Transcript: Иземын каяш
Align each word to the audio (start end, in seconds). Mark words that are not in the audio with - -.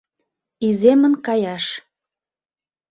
Иземын 0.67 1.13
каяш 1.25 1.65